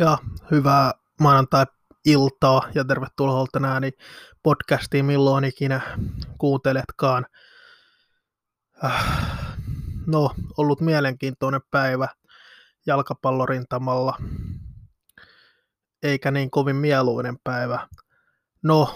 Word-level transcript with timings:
Ja 0.00 0.18
hyvää 0.50 0.92
maanantai-iltaa 1.20 2.68
ja 2.74 2.84
tervetuloa 2.84 3.46
tänään 3.52 3.82
podcastiin 4.42 5.04
milloin 5.04 5.44
ikinä 5.44 5.80
kuunteletkaan. 6.38 7.26
Äh, 8.84 9.56
no, 10.06 10.30
ollut 10.56 10.80
mielenkiintoinen 10.80 11.60
päivä 11.70 12.08
jalkapallorintamalla, 12.86 14.16
eikä 16.02 16.30
niin 16.30 16.50
kovin 16.50 16.76
mieluinen 16.76 17.36
päivä. 17.44 17.88
No, 18.62 18.94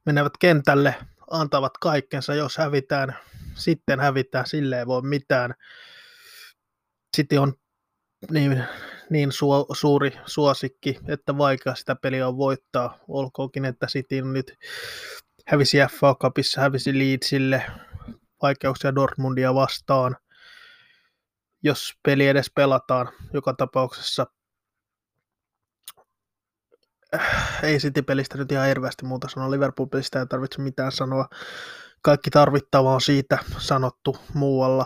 menevät 0.06 0.34
kentälle, 0.40 0.96
antavat 1.32 1.78
kaikkensa, 1.78 2.34
jos 2.34 2.58
hävitään, 2.58 3.16
sitten 3.56 4.00
hävitään, 4.00 4.46
sille 4.46 4.80
ei 4.80 4.88
voi 4.88 5.02
mitään. 5.02 5.54
City 7.18 7.38
on 7.38 7.54
niin, 8.32 8.64
niin 9.10 9.32
su, 9.32 9.48
suuri 9.74 10.14
suosikki, 10.26 11.00
että 11.08 11.38
vaikea 11.38 11.76
sitä 11.76 11.96
peliä 11.96 12.28
on 12.28 12.38
voittaa, 12.38 12.98
olkoonkin, 13.08 13.66
että 13.66 13.88
City 13.88 14.22
nyt 14.22 14.54
hävisi 15.48 15.78
FA 16.00 16.16
Cupissa, 16.16 16.62
hävisi 16.62 17.00
Leedsille, 17.00 17.64
vaikeuksia 18.42 18.96
Dortmundia 18.96 19.54
vastaan, 19.54 20.16
jos 21.64 21.94
peli 22.04 22.28
edes 22.28 22.52
pelataan. 22.56 23.10
Joka 23.34 23.54
tapauksessa 23.54 24.26
äh, 27.16 27.64
ei 27.64 27.78
City-pelistä 27.78 28.38
nyt 28.38 28.52
ihan 28.52 28.68
hirveästi 28.68 29.06
muuta 29.06 29.30
sanoa. 29.30 29.52
Liverpool-pelistä 29.52 30.20
ei 30.20 30.26
tarvitse 30.26 30.62
mitään 30.62 30.92
sanoa. 30.92 31.28
Kaikki 32.02 32.30
tarvittava 32.30 32.94
on 32.94 33.02
siitä 33.02 33.38
sanottu 33.58 34.18
muualla. 34.34 34.86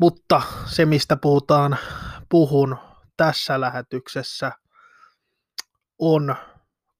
Mutta 0.00 0.42
se, 0.66 0.86
mistä 0.86 1.16
puhutaan, 1.16 1.78
puhun 2.28 2.78
tässä 3.16 3.60
lähetyksessä, 3.60 4.52
on 5.98 6.36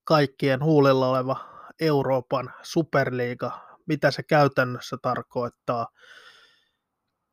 kaikkien 0.03 0.63
huulilla 0.63 1.09
oleva 1.09 1.45
Euroopan 1.79 2.53
superliiga, 2.61 3.77
mitä 3.87 4.11
se 4.11 4.23
käytännössä 4.23 4.97
tarkoittaa, 5.01 5.87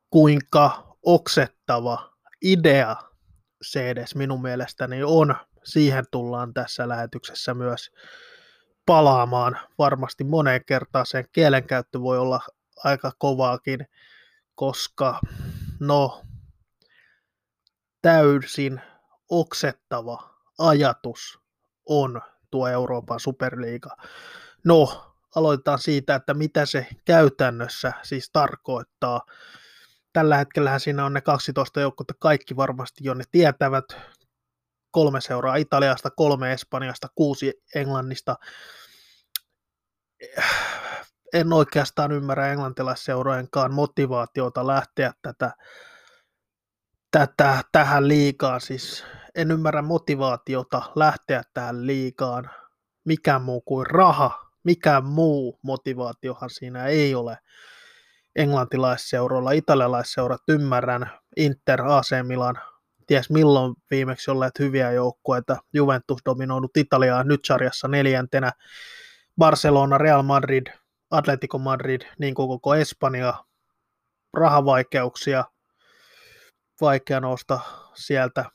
kuinka 0.09 0.94
oksettava 1.05 2.13
idea 2.41 2.95
se 3.61 3.89
edes 3.89 4.15
minun 4.15 4.41
mielestäni 4.41 5.03
on. 5.03 5.35
Siihen 5.63 6.05
tullaan 6.11 6.53
tässä 6.53 6.89
lähetyksessä 6.89 7.53
myös 7.53 7.91
palaamaan 8.85 9.59
varmasti 9.77 10.23
moneen 10.23 10.65
kertaan. 10.65 11.05
Sen 11.05 11.25
kielenkäyttö 11.31 12.01
voi 12.01 12.17
olla 12.17 12.41
aika 12.83 13.11
kovaakin, 13.17 13.87
koska 14.55 15.19
no 15.79 16.21
täysin 18.01 18.81
oksettava 19.29 20.29
ajatus 20.59 21.39
on 21.85 22.21
tuo 22.51 22.67
Euroopan 22.67 23.19
superliiga. 23.19 23.97
No, 24.63 25.13
aloitetaan 25.35 25.79
siitä, 25.79 26.15
että 26.15 26.33
mitä 26.33 26.65
se 26.65 26.87
käytännössä 27.05 27.93
siis 28.03 28.29
tarkoittaa 28.33 29.25
tällä 30.15 30.37
hetkellä 30.37 30.79
siinä 30.79 31.05
on 31.05 31.13
ne 31.13 31.21
12 31.21 31.79
joukkuetta, 31.79 32.13
kaikki 32.19 32.55
varmasti 32.55 33.03
jo 33.03 33.13
ne 33.13 33.23
tietävät. 33.31 33.85
Kolme 34.91 35.21
seuraa 35.21 35.55
Italiasta, 35.55 36.09
kolme 36.09 36.53
Espanjasta, 36.53 37.07
kuusi 37.15 37.53
Englannista. 37.75 38.35
En 41.33 41.53
oikeastaan 41.53 42.11
ymmärrä 42.11 42.51
englantilaisseurojenkaan 42.51 43.73
motivaatiota 43.73 44.67
lähteä 44.67 45.13
tätä, 45.21 45.51
tätä, 47.11 47.61
tähän 47.71 48.07
liikaan. 48.07 48.61
Siis 48.61 49.03
en 49.35 49.51
ymmärrä 49.51 49.81
motivaatiota 49.81 50.81
lähteä 50.95 51.43
tähän 51.53 51.87
liikaan. 51.87 52.49
Mikään 53.05 53.41
muu 53.41 53.61
kuin 53.61 53.85
raha. 53.85 54.51
Mikään 54.63 55.05
muu 55.05 55.59
motivaatiohan 55.61 56.49
siinä 56.49 56.85
ei 56.85 57.15
ole 57.15 57.37
englantilaisseuroilla, 58.35 59.51
italialaisseurat 59.51 60.41
ymmärrän, 60.49 61.11
Inter, 61.37 61.81
AC 61.81 62.09
Milan, 62.23 62.55
ties 63.07 63.29
milloin 63.29 63.75
viimeksi 63.91 64.31
olleet 64.31 64.59
hyviä 64.59 64.91
joukkueita, 64.91 65.57
Juventus 65.73 66.19
dominoinut 66.25 66.77
Italiaa 66.77 67.23
nyt 67.23 67.45
sarjassa 67.45 67.87
neljäntenä, 67.87 68.51
Barcelona, 69.37 69.97
Real 69.97 70.23
Madrid, 70.23 70.67
Atletico 71.11 71.57
Madrid, 71.57 72.01
niin 72.19 72.35
kuin 72.35 72.47
koko 72.47 72.75
Espanja, 72.75 73.45
rahavaikeuksia, 74.33 75.45
vaikea 76.81 77.19
nousta 77.19 77.59
sieltä, 77.95 78.45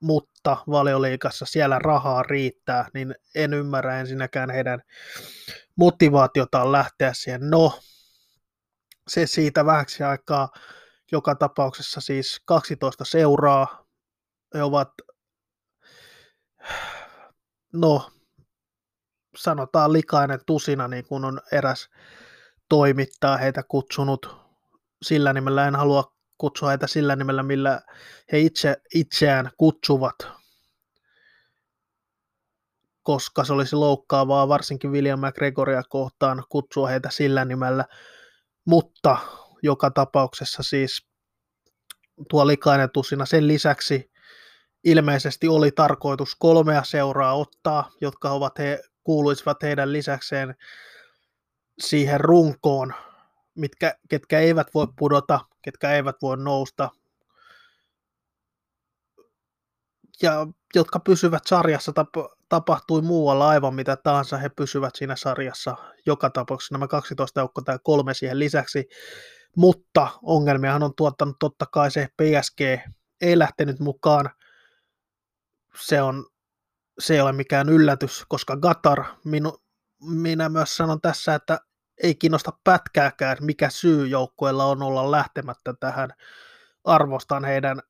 mutta 0.00 0.56
valioliikassa 0.70 1.46
siellä 1.46 1.78
rahaa 1.78 2.22
riittää, 2.22 2.88
niin 2.94 3.14
en 3.34 3.54
ymmärrä 3.54 4.00
ensinnäkään 4.00 4.50
heidän 4.50 4.82
motivaatiotaan 5.76 6.72
lähteä 6.72 7.12
siihen. 7.12 7.50
No, 7.50 7.78
se 9.08 9.26
siitä 9.26 9.66
vähäksi 9.66 10.02
aikaa. 10.02 10.48
Joka 11.12 11.34
tapauksessa 11.34 12.00
siis 12.00 12.40
12 12.44 13.04
seuraa. 13.04 13.86
He 14.54 14.62
ovat, 14.62 14.92
no 17.72 18.10
sanotaan 19.36 19.92
likainen 19.92 20.40
tusina, 20.46 20.88
niin 20.88 21.04
kuin 21.04 21.24
on 21.24 21.40
eräs 21.52 21.88
toimittaa 22.68 23.36
heitä 23.36 23.62
kutsunut 23.62 24.36
sillä 25.02 25.32
nimellä. 25.32 25.68
En 25.68 25.76
halua 25.76 26.12
kutsua 26.38 26.68
heitä 26.68 26.86
sillä 26.86 27.16
nimellä, 27.16 27.42
millä 27.42 27.80
he 28.32 28.38
itse, 28.38 28.76
itseään 28.94 29.50
kutsuvat, 29.56 30.16
koska 33.02 33.44
se 33.44 33.52
olisi 33.52 33.76
loukkaavaa 33.76 34.48
varsinkin 34.48 34.92
William 34.92 35.20
McGregoria 35.20 35.82
kohtaan 35.88 36.44
kutsua 36.48 36.88
heitä 36.88 37.10
sillä 37.10 37.44
nimellä 37.44 37.84
mutta 38.68 39.18
joka 39.62 39.90
tapauksessa 39.90 40.62
siis 40.62 41.06
tuo 42.30 42.46
likainen 42.46 42.90
tusina. 42.90 43.26
Sen 43.26 43.48
lisäksi 43.48 44.10
ilmeisesti 44.84 45.48
oli 45.48 45.70
tarkoitus 45.70 46.34
kolmea 46.34 46.84
seuraa 46.84 47.34
ottaa, 47.34 47.90
jotka 48.00 48.30
ovat 48.30 48.58
he, 48.58 48.80
kuuluisivat 49.04 49.62
heidän 49.62 49.92
lisäkseen 49.92 50.54
siihen 51.80 52.20
runkoon, 52.20 52.94
mitkä, 53.54 53.94
ketkä 54.08 54.38
eivät 54.38 54.66
voi 54.74 54.86
pudota, 54.98 55.40
ketkä 55.62 55.90
eivät 55.92 56.16
voi 56.22 56.36
nousta, 56.36 56.90
ja 60.22 60.46
jotka 60.74 61.00
pysyvät 61.00 61.42
sarjassa, 61.46 61.92
tap- 61.92 62.37
tapahtui 62.48 63.02
muualla 63.02 63.48
aivan 63.48 63.74
mitä 63.74 63.96
tahansa, 63.96 64.36
he 64.36 64.48
pysyvät 64.48 64.94
siinä 64.94 65.16
sarjassa 65.16 65.76
joka 66.06 66.30
tapauksessa. 66.30 66.74
Nämä 66.74 66.88
12 66.88 67.40
joukkoa 67.40 67.64
tai 67.64 67.78
kolme 67.82 68.14
siihen 68.14 68.38
lisäksi, 68.38 68.88
mutta 69.56 70.08
ongelmiahan 70.22 70.82
on 70.82 70.94
tuottanut 70.96 71.36
totta 71.38 71.66
kai 71.66 71.90
se 71.90 72.08
PSG 72.16 72.60
ei 73.20 73.38
lähtenyt 73.38 73.80
mukaan, 73.80 74.30
se, 75.80 76.02
on, 76.02 76.26
se 76.98 77.14
ei 77.14 77.20
ole 77.20 77.32
mikään 77.32 77.68
yllätys, 77.68 78.24
koska 78.28 78.56
Qatar, 78.56 79.04
minu, 79.24 79.62
minä 80.00 80.48
myös 80.48 80.76
sanon 80.76 81.00
tässä, 81.00 81.34
että 81.34 81.60
ei 82.02 82.14
kiinnosta 82.14 82.52
pätkääkään, 82.64 83.36
mikä 83.40 83.70
syy 83.70 84.06
joukkueella 84.06 84.64
on 84.64 84.82
olla 84.82 85.10
lähtemättä 85.10 85.74
tähän. 85.80 86.10
Arvostan 86.84 87.44
heidän 87.44 87.82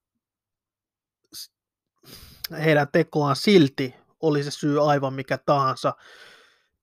heidän 2.64 2.88
tekoaan 2.92 3.36
silti, 3.36 3.94
oli 4.22 4.42
se 4.44 4.50
syy 4.50 4.90
aivan 4.90 5.14
mikä 5.14 5.38
tahansa. 5.46 5.92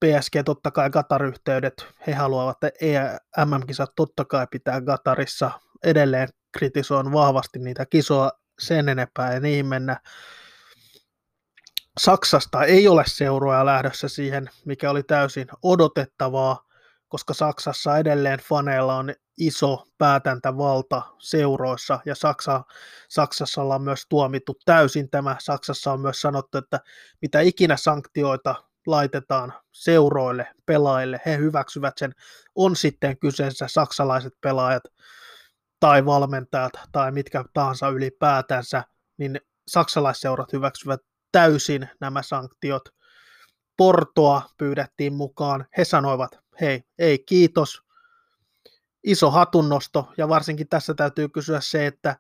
PSG 0.06 0.34
totta 0.46 0.72
kai 0.72 0.90
Qatar-yhteydet, 0.90 1.88
he 2.08 2.14
haluavat, 2.14 2.64
että 2.64 3.20
MM-kisat 3.46 3.92
totta 3.96 4.26
kai 4.26 4.48
pitää 4.52 4.82
Qatarissa. 4.82 5.52
Edelleen 5.84 6.30
kritisoin 6.58 7.12
vahvasti 7.12 7.60
niitä 7.60 7.86
kisoa 7.86 8.32
sen 8.60 8.90
enempää 8.90 9.34
ja 9.34 9.40
niihin 9.40 9.66
mennä. 9.66 10.00
Saksasta 12.00 12.64
ei 12.64 12.88
ole 12.88 13.04
seuroja 13.08 13.66
lähdössä 13.66 14.08
siihen, 14.08 14.50
mikä 14.66 14.90
oli 14.90 15.04
täysin 15.04 15.48
odotettavaa 15.64 16.65
koska 17.16 17.34
Saksassa 17.34 17.98
edelleen 17.98 18.40
faneilla 18.40 18.96
on 18.96 19.14
iso 19.38 19.84
päätäntävalta 19.98 21.02
seuroissa 21.20 22.00
ja 22.06 22.16
Saksa, 22.16 22.64
Saksassa 23.10 23.62
ollaan 23.62 23.82
myös 23.82 24.06
tuomittu 24.10 24.56
täysin 24.66 25.10
tämä. 25.10 25.36
Saksassa 25.40 25.92
on 25.92 26.02
myös 26.02 26.22
sanottu, 26.22 26.58
että 26.58 26.80
mitä 27.22 27.42
ikinä 27.42 27.78
sanktioita 27.78 28.56
laitetaan 28.88 29.54
seuroille, 29.72 30.48
pelaajille, 30.66 31.22
he 31.26 31.38
hyväksyvät 31.38 31.98
sen, 31.98 32.12
on 32.56 32.76
sitten 32.76 33.20
kyseessä 33.20 33.68
saksalaiset 33.68 34.34
pelaajat 34.42 34.84
tai 35.80 36.06
valmentajat 36.06 36.74
tai 36.92 37.12
mitkä 37.12 37.46
tahansa 37.54 37.90
ylipäätänsä, 37.90 38.84
niin 39.18 39.42
saksalaisseurat 39.68 40.54
hyväksyvät 40.54 41.00
täysin 41.32 41.90
nämä 42.02 42.22
sanktiot 42.22 42.90
Portoa 43.78 44.42
pyydettiin 44.58 45.14
mukaan. 45.14 45.66
He 45.78 45.86
sanoivat, 45.86 46.45
hei, 46.62 46.84
ei 47.00 47.20
kiitos, 47.20 47.84
iso 49.04 49.32
hatunnosto, 49.32 50.14
ja 50.18 50.30
varsinkin 50.30 50.68
tässä 50.68 50.94
täytyy 50.94 51.30
kysyä 51.30 51.62
se, 51.62 51.86
että 51.86 52.18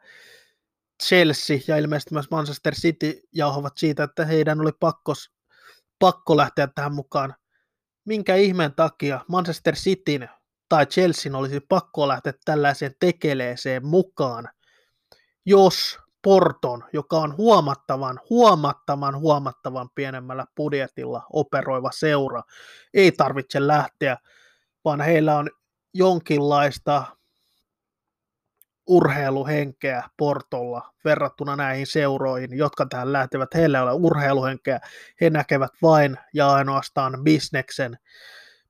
Chelsea 1.03 1.59
ja 1.67 1.77
ilmeisesti 1.77 2.13
myös 2.13 2.31
Manchester 2.31 2.75
City 2.75 3.21
jauhovat 3.33 3.77
siitä, 3.77 4.03
että 4.03 4.25
heidän 4.25 4.61
oli 4.61 4.71
pakko, 4.79 5.13
pakko 5.99 6.37
lähteä 6.37 6.67
tähän 6.67 6.93
mukaan. 6.93 7.35
Minkä 8.05 8.35
ihmeen 8.35 8.73
takia 8.73 9.25
Manchester 9.27 9.75
Cityn 9.75 10.29
tai 10.69 10.85
Chelsea 10.85 11.37
olisi 11.37 11.59
pakko 11.59 12.07
lähteä 12.07 12.33
tällaiseen 12.45 12.95
tekeleeseen 12.99 13.85
mukaan, 13.85 14.49
jos 15.45 15.99
Porton, 16.25 16.83
joka 16.93 17.17
on 17.17 17.37
huomattavan, 17.37 18.19
huomattavan, 18.29 19.17
huomattavan 19.17 19.89
pienemmällä 19.95 20.45
budjetilla 20.55 21.25
operoiva 21.33 21.89
seura, 21.93 22.41
ei 22.93 23.11
tarvitse 23.11 23.67
lähteä, 23.67 24.17
vaan 24.85 25.01
heillä 25.01 25.37
on 25.37 25.49
jonkinlaista 25.93 27.03
urheiluhenkeä 28.87 30.03
Portolla 30.17 30.93
verrattuna 31.05 31.55
näihin 31.55 31.87
seuroihin, 31.87 32.57
jotka 32.57 32.85
tähän 32.85 33.13
lähtevät. 33.13 33.53
Heillä 33.53 33.77
ei 33.77 33.83
ole 33.83 33.93
urheiluhenkeä, 33.93 34.79
he 35.21 35.29
näkevät 35.29 35.71
vain 35.81 36.17
ja 36.33 36.51
ainoastaan 36.51 37.23
bisneksen, 37.23 37.97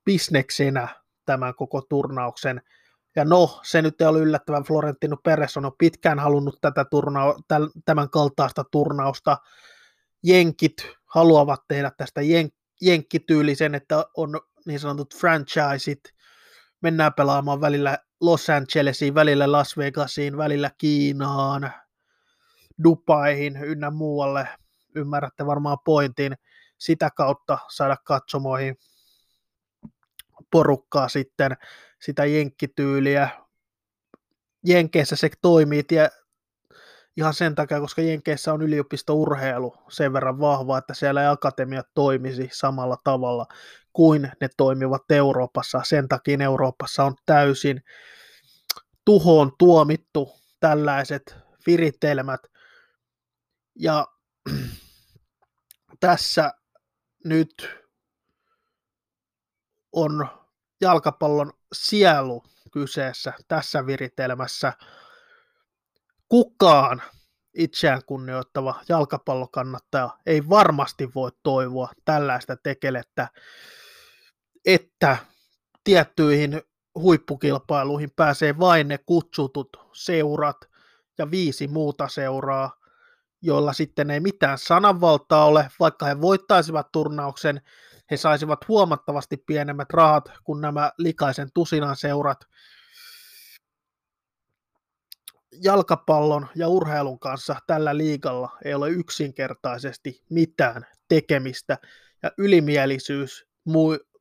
bisneksenä 0.06 0.88
tämän 1.26 1.56
koko 1.56 1.82
turnauksen. 1.82 2.62
Ja 3.16 3.26
no, 3.26 3.60
se 3.64 3.82
nyt 3.82 4.02
ei 4.02 4.08
ole 4.08 4.20
yllättävän, 4.20 4.64
Florentino 4.64 5.18
Perez 5.24 5.58
on 5.58 5.72
pitkään 5.78 6.20
halunnut 6.20 6.58
tätä 6.62 6.86
turna- 6.86 7.36
tämän 7.86 8.10
kaltaista 8.10 8.64
turnausta. 8.72 9.38
Jenkit 10.24 10.76
haluavat 11.06 11.62
tehdä 11.68 11.92
tästä 11.98 12.22
jen- 12.22 12.58
jenkkityylisen, 12.82 13.76
että 13.76 14.06
on 14.18 14.40
niin 14.66 14.80
sanotut 14.80 15.16
franchiseit, 15.16 16.00
mennään 16.82 17.14
pelaamaan 17.14 17.62
välillä 17.62 17.98
Los 18.22 18.50
Angelesiin, 18.50 19.16
välillä 19.16 19.52
Las 19.52 19.78
Vegasiin, 19.78 20.38
välillä 20.38 20.72
Kiinaan, 20.78 21.72
Dubaihin 22.84 23.58
ynnä 23.64 23.92
muualle. 23.92 24.48
Ymmärrätte 24.96 25.46
varmaan 25.46 25.78
pointin. 25.86 26.34
Sitä 26.78 27.10
kautta 27.18 27.58
saada 27.70 27.98
katsomoihin 28.04 28.76
porukkaa 30.52 31.10
sitten, 31.10 31.58
sitä 32.06 32.26
jenkkityyliä. 32.26 33.30
Jenkeissä 34.66 35.16
se 35.16 35.30
toimii 35.42 35.84
tie, 35.84 36.10
ihan 37.18 37.34
sen 37.34 37.56
takia, 37.56 37.80
koska 37.80 38.02
Jenkeissä 38.02 38.54
on 38.54 38.62
yliopistourheilu 38.62 39.76
sen 39.90 40.14
verran 40.14 40.40
vahva, 40.40 40.78
että 40.78 40.94
siellä 40.94 41.22
ei 41.22 41.28
akatemia 41.28 41.84
toimisi 41.94 42.50
samalla 42.54 42.98
tavalla 43.04 43.46
kuin 43.94 44.32
ne 44.42 44.50
toimivat 44.58 45.12
Euroopassa. 45.12 45.82
Sen 45.86 46.08
takia 46.08 46.38
Euroopassa 46.44 47.04
on 47.04 47.16
täysin 47.26 47.84
tuhoon 49.06 49.52
tuomittu 49.58 50.32
tällaiset 50.60 51.36
viritelmät. 51.68 52.42
Ja 53.76 54.08
tässä 56.00 56.52
nyt 57.24 57.70
on 59.92 60.28
jalkapallon 60.82 61.54
sielu 61.76 62.44
kyseessä 62.72 63.34
tässä 63.48 63.86
viritelmässä. 63.86 64.74
Kukaan 66.30 67.02
itseään 67.54 68.02
kunnioittava 68.06 68.82
jalkapallokannattaja 68.90 70.10
ei 70.26 70.50
varmasti 70.50 71.10
voi 71.16 71.32
toivoa 71.44 71.90
tällaista 72.06 72.58
tekelettä, 72.58 73.28
että 74.66 75.18
tiettyihin 75.84 76.62
huippukilpailuihin 76.96 78.12
pääsee 78.16 78.60
vain 78.60 78.88
ne 78.88 78.98
kutsutut 78.98 79.70
seurat 79.94 80.58
ja 81.18 81.32
viisi 81.32 81.68
muuta 81.68 82.08
seuraa, 82.08 82.80
joilla 83.42 83.74
sitten 83.74 84.12
ei 84.12 84.20
mitään 84.20 84.58
sananvaltaa 84.58 85.46
ole, 85.46 85.70
vaikka 85.80 86.06
he 86.06 86.22
voittaisivat 86.22 86.92
turnauksen, 86.92 87.62
he 88.12 88.18
saisivat 88.18 88.68
huomattavasti 88.68 89.38
pienemmät 89.38 89.90
rahat 89.94 90.32
kuin 90.44 90.62
nämä 90.62 90.92
likaisen 90.98 91.50
tusinan 91.54 91.96
seurat. 91.96 92.40
Jalkapallon 95.64 96.48
ja 96.56 96.68
urheilun 96.68 97.20
kanssa 97.20 97.56
tällä 97.68 97.98
liigalla 97.98 98.58
ei 98.66 98.74
ole 98.74 98.90
yksinkertaisesti 98.90 100.24
mitään 100.30 100.88
tekemistä, 101.08 101.78
ja 102.24 102.32
ylimielisyys 102.38 103.48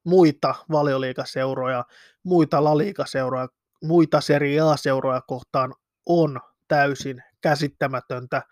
muita 0.05 0.55
valioliikaseuroja, 0.71 1.85
muita 2.23 2.65
laliikaseuroja, 2.65 3.49
muita 3.83 4.21
Serie 4.21 4.61
A-seuroja 4.61 5.21
kohtaan 5.21 5.75
on 6.07 6.41
täysin 6.69 7.23
käsittämätöntä. 7.41 8.43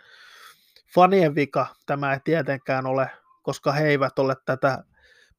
Fanien 0.94 1.34
vika 1.34 1.66
tämä 1.86 2.12
ei 2.12 2.20
tietenkään 2.24 2.86
ole, 2.86 3.10
koska 3.42 3.72
he 3.72 3.88
eivät 3.88 4.18
ole 4.18 4.36
tätä 4.44 4.84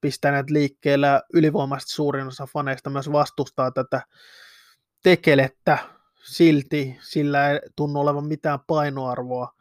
pistäneet 0.04 0.50
liikkeelle. 0.50 1.08
Ylivoimaisesti 1.34 1.94
suurin 1.94 2.28
osa 2.28 2.48
faneista 2.54 2.90
myös 2.90 3.12
vastustaa 3.12 3.72
tätä 3.72 4.02
tekelettä 5.04 5.78
silti, 6.24 6.98
sillä 7.02 7.50
ei 7.50 7.60
tunnu 7.76 8.00
olevan 8.00 8.26
mitään 8.26 8.60
painoarvoa, 8.68 9.54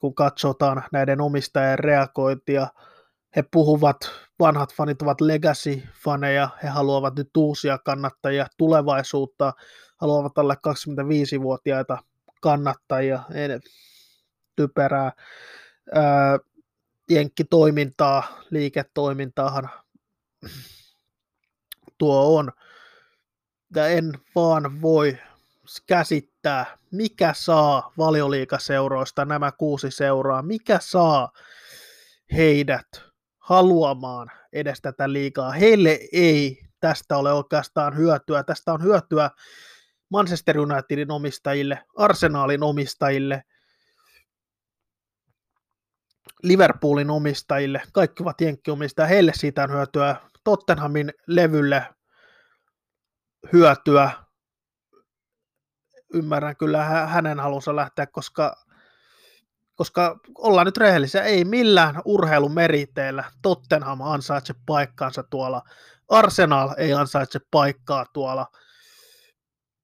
kun 0.00 0.14
katsotaan 0.14 0.84
näiden 0.92 1.20
omistajien 1.20 1.78
reagointia 1.78 2.66
he 3.36 3.44
puhuvat, 3.52 3.96
vanhat 4.40 4.74
fanit 4.74 5.02
ovat 5.02 5.20
legacy-faneja, 5.20 6.48
he 6.62 6.68
haluavat 6.68 7.14
nyt 7.16 7.36
uusia 7.36 7.78
kannattajia, 7.78 8.46
tulevaisuutta, 8.58 9.52
haluavat 9.96 10.38
alle 10.38 10.54
25-vuotiaita 10.54 11.98
kannattajia, 12.40 13.22
typerää 14.56 15.12
ää, 15.94 16.38
jenkkitoimintaa, 17.10 18.40
liiketoimintaahan 18.50 19.70
tuo 21.98 22.38
on. 22.38 22.52
Ja 23.76 23.88
en 23.88 24.12
vaan 24.34 24.82
voi 24.82 25.18
käsittää, 25.86 26.78
mikä 26.90 27.32
saa 27.36 27.92
valioliikaseuroista 27.98 29.24
nämä 29.24 29.52
kuusi 29.52 29.90
seuraa, 29.90 30.42
mikä 30.42 30.78
saa 30.82 31.32
heidät 32.32 32.88
haluamaan 33.38 34.30
edes 34.52 34.80
tätä 34.80 35.12
liikaa. 35.12 35.50
Heille 35.50 36.00
ei 36.12 36.62
tästä 36.80 37.16
ole 37.16 37.32
oikeastaan 37.32 37.96
hyötyä. 37.96 38.42
Tästä 38.42 38.72
on 38.72 38.82
hyötyä 38.82 39.30
Manchester 40.08 40.58
Unitedin 40.60 41.10
omistajille, 41.10 41.78
Arsenalin 41.96 42.62
omistajille, 42.62 43.42
Liverpoolin 46.42 47.10
omistajille, 47.10 47.82
kaikki 47.92 48.22
ovat 48.22 48.40
jenkkiomistajia, 48.40 49.06
heille 49.06 49.32
siitä 49.34 49.62
on 49.62 49.70
hyötyä, 49.70 50.16
Tottenhamin 50.44 51.12
levylle 51.26 51.86
hyötyä, 53.52 54.10
ymmärrän 56.14 56.56
kyllä 56.56 56.84
hänen 56.84 57.40
halunsa 57.40 57.76
lähteä, 57.76 58.06
koska 58.06 58.56
koska 59.74 60.18
ollaan 60.38 60.66
nyt 60.66 60.76
rehellisiä, 60.76 61.22
ei 61.22 61.44
millään 61.44 62.02
urheilun 62.04 62.54
meriteillä 62.54 63.24
Tottenham 63.42 64.00
ansaitse 64.00 64.54
paikkaansa 64.66 65.22
tuolla, 65.22 65.62
Arsenal 66.08 66.70
ei 66.76 66.92
ansaitse 66.92 67.40
paikkaa 67.50 68.06
tuolla, 68.12 68.46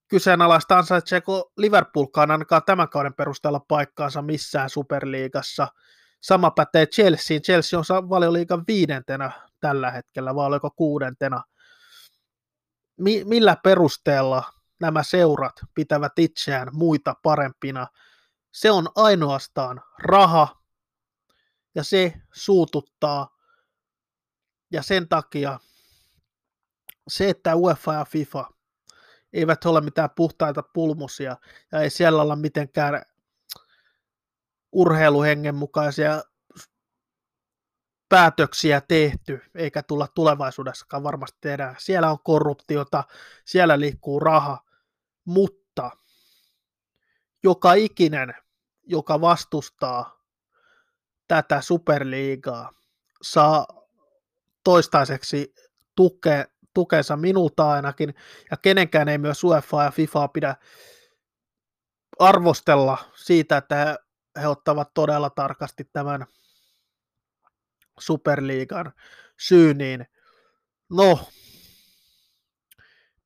kyseenalaista 0.09 0.79
ansaitseeko 0.79 1.53
Liverpoolkaan 1.57 2.31
ainakaan 2.31 2.63
tämän 2.67 2.89
kauden 2.89 3.15
perusteella 3.15 3.61
paikkaansa 3.69 4.23
missään 4.23 4.71
superliigassa. 4.71 5.69
Sama 6.21 6.51
pätee 6.51 6.87
Chelsea. 6.87 7.41
Chelsea 7.41 7.79
on 7.79 8.09
valioliigan 8.11 8.65
viidentenä 8.67 9.31
tällä 9.61 9.91
hetkellä, 9.91 10.35
vai 10.35 10.47
oliko 10.47 10.71
kuudentena. 10.71 11.43
Mi- 12.97 13.25
millä 13.25 13.57
perusteella 13.63 14.43
nämä 14.81 15.03
seurat 15.03 15.55
pitävät 15.75 16.19
itseään 16.19 16.69
muita 16.73 17.15
parempina 17.23 17.87
se 18.53 18.71
on 18.71 18.89
ainoastaan 18.95 19.81
raha 19.99 20.63
ja 21.75 21.85
se 21.85 22.13
suututtaa 22.35 23.37
ja 24.73 24.83
sen 24.83 25.09
takia 25.09 25.61
se, 27.09 27.29
että 27.29 27.57
UEFA 27.57 27.95
ja 27.95 28.05
FIFA 28.05 28.51
eivät 29.33 29.65
ole 29.65 29.81
mitään 29.81 30.11
puhtaita 30.17 30.63
pulmusia 30.63 31.37
ja 31.73 31.81
ei 31.81 31.91
siellä 31.91 32.23
olla 32.23 32.37
mitenkään 32.37 33.03
urheiluhengen 34.73 35.55
mukaisia 35.55 36.23
päätöksiä 38.09 38.81
tehty, 38.81 39.41
eikä 39.55 39.83
tulla 39.83 40.09
tulevaisuudessakaan 40.15 41.03
varmasti 41.03 41.39
tehdä. 41.41 41.75
Siellä 41.79 42.11
on 42.11 42.19
korruptiota, 42.25 43.05
siellä 43.45 43.81
liikkuu 43.81 44.21
raha, 44.21 44.65
mutta 45.25 45.91
joka 47.43 47.75
ikinen, 47.75 48.35
joka 48.83 49.21
vastustaa 49.21 50.23
tätä 51.29 51.61
superliigaa, 51.61 52.73
saa 53.23 53.67
toistaiseksi 54.65 55.55
tuke, 55.97 56.47
tukensa 56.75 57.17
minulta 57.17 57.71
ainakin, 57.71 58.15
ja 58.51 58.57
kenenkään 58.57 59.09
ei 59.09 59.19
myös 59.19 59.45
UEFA 59.45 59.85
ja 59.85 59.91
FIFA 59.91 60.29
pidä 60.29 60.57
arvostella 62.19 62.99
siitä, 63.15 63.57
että 63.57 63.99
he, 64.41 64.49
ottavat 64.49 64.95
todella 64.95 65.31
tarkasti 65.31 65.91
tämän 65.93 66.27
Superliigan 67.99 68.93
syyniin. 69.39 70.07
No, 70.91 71.19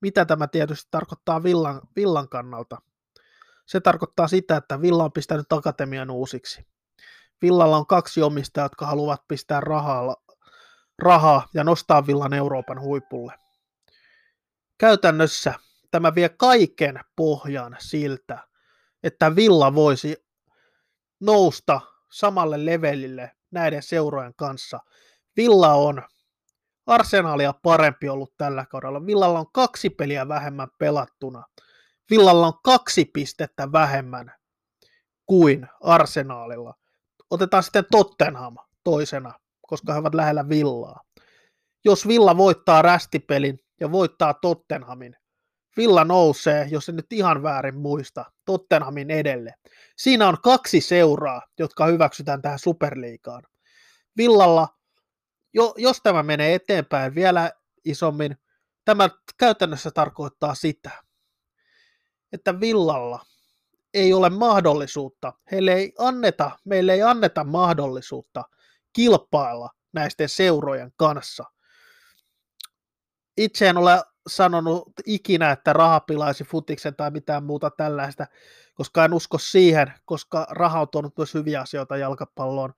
mitä 0.01 0.25
tämä 0.25 0.47
tietysti 0.47 0.87
tarkoittaa 0.91 1.43
Villan, 1.43 1.81
Villan 1.95 2.29
kannalta? 2.29 2.81
Se 3.65 3.79
tarkoittaa 3.79 4.27
sitä, 4.27 4.57
että 4.57 4.81
Villa 4.81 5.03
on 5.03 5.11
pistänyt 5.11 5.53
akatemian 5.53 6.11
uusiksi. 6.11 6.65
Villalla 7.41 7.77
on 7.77 7.87
kaksi 7.87 8.21
omistajaa, 8.21 8.65
jotka 8.65 8.85
haluavat 8.85 9.27
pistää 9.27 9.59
rahaa, 9.59 10.15
rahaa 10.99 11.47
ja 11.53 11.63
nostaa 11.63 12.07
Villan 12.07 12.33
Euroopan 12.33 12.81
huipulle. 12.81 13.33
Käytännössä 14.77 15.53
tämä 15.91 16.15
vie 16.15 16.29
kaiken 16.29 16.99
pohjan 17.15 17.75
siltä, 17.79 18.47
että 19.03 19.35
Villa 19.35 19.75
voisi 19.75 20.25
nousta 21.19 21.81
samalle 22.11 22.65
levelille 22.65 23.31
näiden 23.51 23.83
seurojen 23.83 24.33
kanssa. 24.35 24.79
Villa 25.37 25.73
on 25.73 26.03
Arsenalia 26.87 27.53
parempi 27.63 28.09
ollut 28.09 28.33
tällä 28.37 28.65
kaudella. 28.65 29.05
Villalla 29.05 29.39
on 29.39 29.51
kaksi 29.51 29.89
peliä 29.89 30.27
vähemmän 30.27 30.67
pelattuna. 30.77 31.43
Villalla 32.09 32.47
on 32.47 32.59
kaksi 32.63 33.05
pistettä 33.05 33.71
vähemmän 33.71 34.33
kuin 35.25 35.67
Arsenaalilla. 35.81 36.73
Otetaan 37.29 37.63
sitten 37.63 37.85
Tottenham 37.91 38.55
toisena, 38.83 39.33
koska 39.67 39.93
he 39.93 39.99
ovat 39.99 40.15
lähellä 40.15 40.49
Villaa. 40.49 41.01
Jos 41.85 42.07
Villa 42.07 42.37
voittaa 42.37 42.81
rästipelin 42.81 43.59
ja 43.79 43.91
voittaa 43.91 44.33
Tottenhamin, 44.33 45.15
Villa 45.77 46.03
nousee, 46.03 46.67
jos 46.71 46.89
en 46.89 46.95
nyt 46.95 47.13
ihan 47.13 47.43
väärin 47.43 47.75
muista, 47.75 48.25
Tottenhamin 48.45 49.11
edelle. 49.11 49.53
Siinä 49.97 50.27
on 50.27 50.37
kaksi 50.43 50.81
seuraa, 50.81 51.41
jotka 51.59 51.85
hyväksytään 51.85 52.41
tähän 52.41 52.59
superliigaan. 52.59 53.43
Villalla, 54.17 54.67
jo, 55.53 55.73
jos 55.77 56.01
tämä 56.03 56.23
menee 56.23 56.55
eteenpäin 56.55 57.15
vielä 57.15 57.51
isommin, 57.85 58.37
tämä 58.85 59.09
käytännössä 59.37 59.91
tarkoittaa 59.91 60.55
sitä, 60.55 60.91
että 62.31 62.59
Villalla 62.59 63.25
ei 63.93 64.13
ole 64.13 64.29
mahdollisuutta, 64.29 65.33
heille 65.51 65.73
ei 65.73 65.93
anneta, 65.99 66.51
meille 66.65 66.93
ei 66.93 67.01
anneta 67.01 67.43
mahdollisuutta 67.43 68.43
kilpailla 68.93 69.69
näisten 69.93 70.29
seurojen 70.29 70.91
kanssa. 70.95 71.43
Itse 73.37 73.69
en 73.69 73.77
ole 73.77 74.03
sanonut 74.27 74.91
ikinä, 75.05 75.51
että 75.51 75.73
raha 75.73 75.99
pilaisi 75.99 76.43
futiksen 76.43 76.95
tai 76.95 77.11
mitään 77.11 77.43
muuta 77.43 77.69
tällaista, 77.77 78.25
koska 78.73 79.05
en 79.05 79.13
usko 79.13 79.37
siihen, 79.37 79.93
koska 80.05 80.47
raha 80.49 80.81
on 80.81 80.87
tuonut 80.91 81.17
myös 81.17 81.33
hyviä 81.33 81.61
asioita 81.61 81.97
jalkapalloon, 81.97 82.73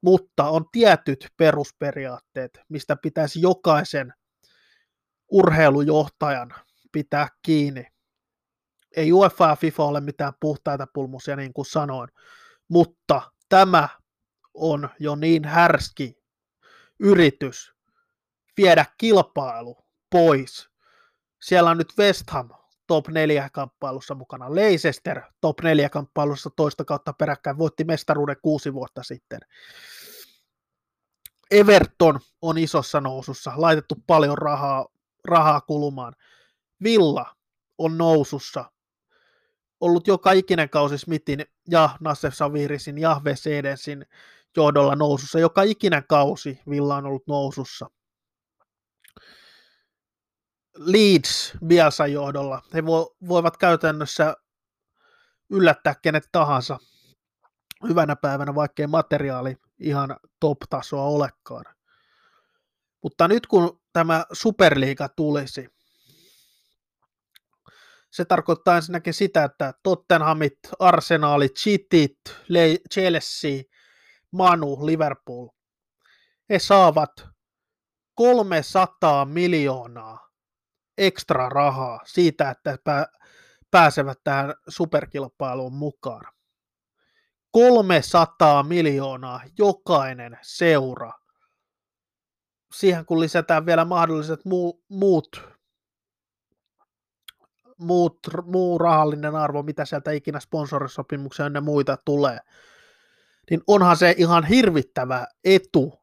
mutta 0.00 0.48
on 0.48 0.64
tietyt 0.72 1.28
perusperiaatteet, 1.36 2.60
mistä 2.68 2.96
pitäisi 2.96 3.40
jokaisen 3.40 4.14
urheilujohtajan 5.30 6.54
pitää 6.92 7.28
kiinni. 7.42 7.86
Ei 8.96 9.12
UEFA 9.12 9.48
ja 9.48 9.56
FIFA 9.56 9.84
ole 9.84 10.00
mitään 10.00 10.32
puhtaita 10.40 10.86
pulmusia, 10.94 11.36
niin 11.36 11.52
kuin 11.52 11.66
sanoin, 11.66 12.08
mutta 12.68 13.32
tämä 13.48 13.88
on 14.54 14.88
jo 14.98 15.16
niin 15.16 15.44
härski 15.44 16.22
yritys 17.00 17.74
viedä 18.56 18.86
kilpailu 18.98 19.84
pois 20.10 20.71
siellä 21.42 21.70
on 21.70 21.78
nyt 21.78 21.92
West 21.98 22.30
Ham 22.30 22.48
top 22.86 23.08
4 23.08 23.50
kamppailussa 23.52 24.14
mukana. 24.14 24.54
Leicester 24.54 25.22
top 25.40 25.60
4 25.62 25.88
kamppailussa 25.88 26.50
toista 26.56 26.84
kautta 26.84 27.12
peräkkäin 27.12 27.58
voitti 27.58 27.84
mestaruuden 27.84 28.36
kuusi 28.42 28.74
vuotta 28.74 29.02
sitten. 29.02 29.40
Everton 31.50 32.20
on 32.42 32.58
isossa 32.58 33.00
nousussa, 33.00 33.52
laitettu 33.56 33.94
paljon 34.06 34.38
rahaa, 34.38 34.86
rahaa 35.24 35.60
kulumaan. 35.60 36.14
Villa 36.82 37.36
on 37.78 37.98
nousussa, 37.98 38.64
ollut 39.80 40.06
joka 40.06 40.32
ikinen 40.32 40.70
kausi 40.70 40.98
Smithin 40.98 41.44
ja 41.70 41.90
Nassef 42.00 42.34
Savirisin 42.34 42.98
ja 42.98 43.20
Vesedensin 43.24 44.06
johdolla 44.56 44.96
nousussa. 44.96 45.38
Joka 45.38 45.62
ikinen 45.62 46.04
kausi 46.08 46.60
Villa 46.70 46.96
on 46.96 47.06
ollut 47.06 47.26
nousussa. 47.26 47.90
Leeds 50.76 51.52
Bielsan 51.66 52.12
johdolla. 52.12 52.62
He 52.74 52.86
vo, 52.86 53.16
voivat 53.28 53.56
käytännössä 53.56 54.36
yllättää 55.50 55.94
kenet 56.02 56.28
tahansa 56.32 56.78
hyvänä 57.88 58.16
päivänä, 58.16 58.54
vaikkei 58.54 58.86
materiaali 58.86 59.56
ihan 59.78 60.16
top-tasoa 60.40 61.04
olekaan. 61.04 61.64
Mutta 63.02 63.28
nyt 63.28 63.46
kun 63.46 63.80
tämä 63.92 64.24
Superliiga 64.32 65.08
tulisi, 65.08 65.68
se 68.10 68.24
tarkoittaa 68.24 68.76
ensinnäkin 68.76 69.14
sitä, 69.14 69.44
että 69.44 69.74
Tottenhamit, 69.82 70.58
Arsenalit, 70.78 71.54
Chitit, 71.54 72.18
Chelsea, 72.92 73.62
Manu, 74.30 74.86
Liverpool, 74.86 75.48
he 76.50 76.58
saavat 76.58 77.28
300 78.14 79.24
miljoonaa 79.24 80.31
ekstra 81.06 81.48
rahaa 81.48 82.00
siitä, 82.04 82.50
että 82.50 83.06
pääsevät 83.70 84.18
tähän 84.24 84.54
superkilpailuun 84.68 85.72
mukaan. 85.72 86.32
300 87.50 88.62
miljoonaa 88.62 89.40
jokainen 89.58 90.38
seura. 90.42 91.12
Siihen 92.74 93.06
kun 93.06 93.20
lisätään 93.20 93.66
vielä 93.66 93.84
mahdolliset 93.84 94.44
muu, 94.44 94.82
muut, 94.88 95.42
muut, 97.78 98.18
muu 98.44 98.78
rahallinen 98.78 99.36
arvo, 99.36 99.62
mitä 99.62 99.84
sieltä 99.84 100.10
ikinä 100.10 100.40
sponsorisopimuksia 100.40 101.50
ja 101.54 101.60
muita 101.60 101.96
tulee, 102.04 102.38
niin 103.50 103.62
onhan 103.66 103.96
se 103.96 104.14
ihan 104.18 104.44
hirvittävä 104.44 105.26
etu 105.44 106.02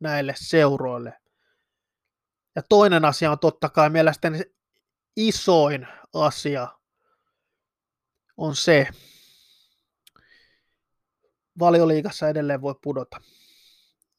näille 0.00 0.34
seuroille. 0.36 1.14
Ja 2.58 2.62
toinen 2.68 3.04
asia 3.04 3.30
on 3.30 3.38
totta 3.38 3.68
kai 3.68 3.90
mielestäni 3.90 4.40
isoin 5.16 5.86
asia 6.14 6.68
on 8.36 8.56
se, 8.56 8.88
valioliigassa 11.58 12.28
edelleen 12.28 12.62
voi 12.62 12.74
pudota. 12.82 13.20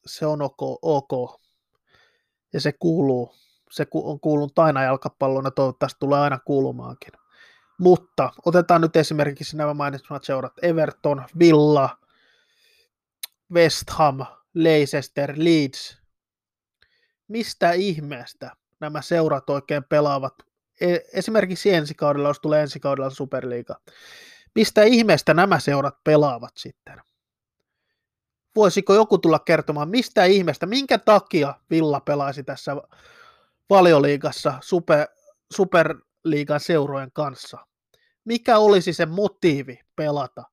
Se 0.05 0.25
on 0.25 0.41
ok, 0.41 0.61
ok. 0.81 1.41
Ja 2.53 2.61
se 2.61 2.71
kuuluu, 2.71 3.35
se 3.71 3.87
on 3.93 4.19
kuulunut 4.19 4.59
aina 4.59 4.83
jalkapalloon 4.83 5.45
ja 5.45 5.51
toivottavasti 5.51 5.99
tulee 5.99 6.19
aina 6.19 6.39
kuulumaankin. 6.39 7.13
Mutta 7.79 8.33
otetaan 8.45 8.81
nyt 8.81 8.95
esimerkiksi 8.95 9.57
nämä 9.57 9.73
mainitsemat 9.73 10.23
seurat. 10.23 10.53
Everton, 10.61 11.25
Villa, 11.39 11.97
West 13.53 13.89
Ham, 13.89 14.19
Leicester, 14.53 15.33
Leeds, 15.37 15.98
mistä 17.29 17.71
ihmeestä 17.71 18.51
nämä 18.79 19.01
seurat 19.01 19.49
oikein 19.49 19.83
pelaavat, 19.83 20.33
e, 20.81 20.97
esimerkiksi 21.13 21.73
ensi 21.73 21.93
kaudella, 21.93 22.27
jos 22.27 22.39
tulee 22.39 22.61
ensi 22.61 22.79
kaudella 22.79 23.09
Superliiga, 23.09 23.79
mistä 24.55 24.83
ihmeestä 24.83 25.33
nämä 25.33 25.59
seurat 25.59 26.03
pelaavat 26.03 26.51
sitten? 26.57 27.01
Voisiko 28.55 28.93
joku 28.93 29.17
tulla 29.17 29.39
kertomaan, 29.39 29.89
mistä 29.89 30.25
ihmeestä, 30.25 30.65
minkä 30.65 30.97
takia 30.97 31.53
Villa 31.69 31.99
pelaisi 31.99 32.43
tässä 32.43 32.75
valioliigassa 33.69 34.53
super, 34.61 35.07
superliigan 35.53 36.59
seurojen 36.59 37.11
kanssa? 37.13 37.57
Mikä 38.25 38.57
olisi 38.57 38.93
se 38.93 39.05
motiivi 39.05 39.79
pelata? 39.95 40.43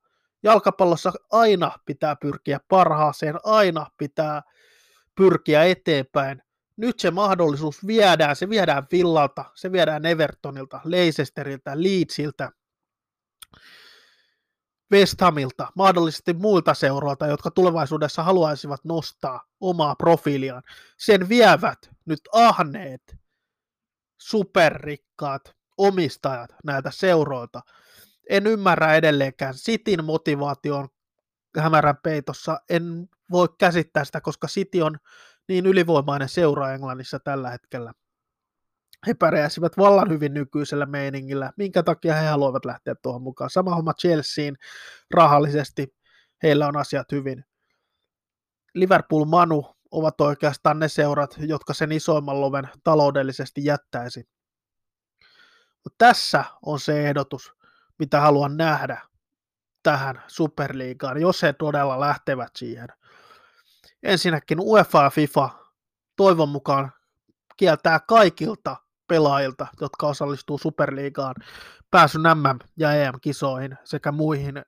Jalkapallossa 0.42 1.12
aina 1.30 1.72
pitää 1.86 2.16
pyrkiä 2.16 2.60
parhaaseen, 2.68 3.34
aina 3.44 3.86
pitää 3.98 4.42
pyrkiä 5.14 5.64
eteenpäin 5.64 6.42
nyt 6.76 7.00
se 7.00 7.10
mahdollisuus 7.10 7.86
viedään, 7.86 8.36
se 8.36 8.48
viedään 8.48 8.86
Villalta, 8.92 9.44
se 9.54 9.72
viedään 9.72 10.06
Evertonilta, 10.06 10.80
Leicesteriltä, 10.84 11.72
Leedsiltä, 11.74 12.52
West 14.92 15.20
Hamilta, 15.20 15.72
mahdollisesti 15.76 16.34
muilta 16.34 16.74
seuroilta, 16.74 17.26
jotka 17.26 17.50
tulevaisuudessa 17.50 18.22
haluaisivat 18.22 18.84
nostaa 18.84 19.44
omaa 19.60 19.96
profiiliaan. 19.96 20.62
Sen 20.98 21.28
vievät 21.28 21.78
nyt 22.04 22.20
ahneet, 22.32 23.16
superrikkaat 24.18 25.56
omistajat 25.78 26.54
näiltä 26.64 26.90
seuroilta. 26.90 27.62
En 28.30 28.46
ymmärrä 28.46 28.94
edelleenkään. 28.94 29.54
Sitin 29.54 30.04
motivaation 30.04 30.88
hämärän 31.58 31.96
peitossa 32.02 32.60
en 32.70 33.08
voi 33.30 33.48
käsittää 33.58 34.04
sitä, 34.04 34.20
koska 34.20 34.46
City 34.46 34.80
on 34.80 34.98
niin 35.48 35.66
ylivoimainen 35.66 36.28
seura 36.28 36.72
Englannissa 36.72 37.18
tällä 37.18 37.50
hetkellä. 37.50 37.92
He 39.06 39.14
pärjäsivät 39.14 39.78
vallan 39.78 40.10
hyvin 40.10 40.34
nykyisellä 40.34 40.86
meiningillä, 40.86 41.52
minkä 41.56 41.82
takia 41.82 42.14
he 42.14 42.26
haluavat 42.26 42.64
lähteä 42.64 42.94
tuohon 42.94 43.22
mukaan. 43.22 43.50
Sama 43.50 43.74
homma 43.74 43.94
Chelseain 43.94 44.56
rahallisesti, 45.10 45.94
heillä 46.42 46.66
on 46.66 46.76
asiat 46.76 47.12
hyvin. 47.12 47.44
Liverpool 48.74 49.24
Manu 49.24 49.76
ovat 49.90 50.20
oikeastaan 50.20 50.78
ne 50.78 50.88
seurat, 50.88 51.36
jotka 51.38 51.74
sen 51.74 51.92
isoimman 51.92 52.40
loven 52.40 52.68
taloudellisesti 52.84 53.64
jättäisi. 53.64 54.28
Mutta 55.84 55.96
tässä 55.98 56.44
on 56.62 56.80
se 56.80 57.08
ehdotus, 57.08 57.52
mitä 57.98 58.20
haluan 58.20 58.56
nähdä 58.56 59.00
tähän 59.82 60.22
superliigaan, 60.26 61.20
jos 61.20 61.42
he 61.42 61.52
todella 61.52 62.00
lähtevät 62.00 62.50
siihen. 62.56 62.88
Ensinnäkin 64.02 64.60
UEFA 64.60 65.02
ja 65.02 65.10
FIFA 65.10 65.50
toivon 66.16 66.48
mukaan 66.48 66.92
kieltää 67.56 68.00
kaikilta 68.00 68.76
pelaajilta, 69.08 69.66
jotka 69.80 70.06
osallistuu 70.06 70.58
superliigaan, 70.58 71.34
pääsyn 71.90 72.22
MM- 72.22 72.68
ja 72.76 72.92
EM-kisoihin 72.92 73.76
sekä 73.84 74.12
muihin, 74.12 74.62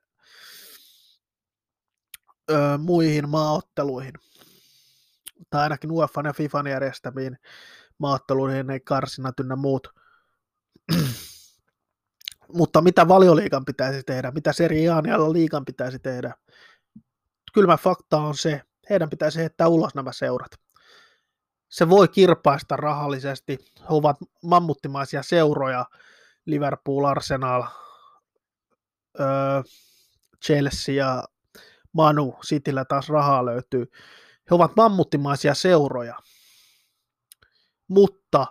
öö, 2.51 2.77
muihin 2.77 3.29
maaotteluihin. 3.29 4.13
Tai 5.49 5.63
ainakin 5.63 5.91
UEFA 5.91 6.21
ja 6.25 6.33
FIFAn 6.33 6.67
järjestämiin 6.67 7.37
maaotteluihin, 7.97 8.69
ei 8.69 8.79
karsinat 8.79 9.39
ynnä 9.39 9.55
muut. 9.55 9.87
Mutta 12.53 12.81
mitä 12.81 13.07
valioliikan 13.07 13.65
pitäisi 13.65 14.03
tehdä, 14.03 14.31
mitä 14.31 14.53
Serie 14.53 14.89
A 14.89 15.01
ja 15.07 15.33
liikan 15.33 15.65
pitäisi 15.65 15.99
tehdä? 15.99 16.33
Kylmä 17.53 17.77
fakta 17.77 18.17
on 18.17 18.37
se, 18.37 18.61
heidän 18.89 19.09
pitäisi 19.09 19.39
heittää 19.39 19.67
ulos 19.67 19.95
nämä 19.95 20.11
seurat. 20.11 20.51
Se 21.69 21.89
voi 21.89 22.07
kirpaista 22.07 22.75
rahallisesti. 22.75 23.57
He 23.79 23.85
ovat 23.89 24.17
mammuttimaisia 24.43 25.23
seuroja, 25.23 25.85
Liverpool, 26.45 27.05
Arsenal, 27.05 27.63
öö, 29.19 29.27
Chelsea 30.45 30.95
ja 30.95 31.23
Manu, 31.93 32.35
Cityllä 32.45 32.85
taas 32.85 33.09
rahaa 33.09 33.45
löytyy. 33.45 33.85
He 34.49 34.55
ovat 34.55 34.75
mammuttimaisia 34.75 35.53
seuroja, 35.53 36.19
mutta 37.87 38.47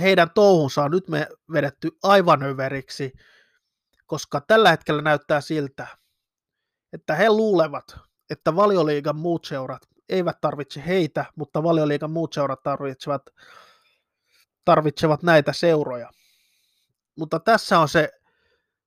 heidän 0.00 0.30
touhunsa 0.34 0.82
on 0.82 0.90
nyt 0.90 1.08
me 1.08 1.26
vedetty 1.52 1.90
aivan 2.02 2.42
överiksi, 2.42 3.12
koska 4.06 4.40
tällä 4.40 4.70
hetkellä 4.70 5.02
näyttää 5.02 5.40
siltä, 5.40 5.86
että 6.92 7.14
he 7.14 7.30
luulevat, 7.30 7.96
että 8.32 8.56
valioliigan 8.56 9.16
muut 9.16 9.44
seurat 9.44 9.82
eivät 10.08 10.40
tarvitse 10.40 10.82
heitä, 10.86 11.24
mutta 11.36 11.62
valioliigan 11.62 12.10
muut 12.10 12.32
seurat 12.32 12.62
tarvitsevat, 12.62 13.22
tarvitsevat 14.64 15.22
näitä 15.22 15.52
seuroja. 15.52 16.10
Mutta 17.18 17.40
tässä 17.40 17.78
on 17.78 17.88
se 17.88 18.10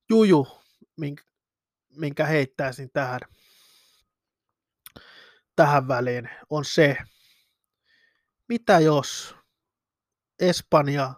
juju, 0.10 0.48
minkä, 1.96 2.26
heittäisin 2.26 2.90
tähän, 2.94 3.20
tähän 5.56 5.88
väliin, 5.88 6.30
on 6.50 6.66
se, 6.66 6.98
mitä 8.48 8.80
jos 8.80 9.36
Espanja, 10.40 11.14